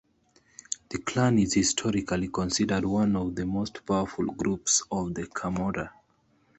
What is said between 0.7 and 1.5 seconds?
The clan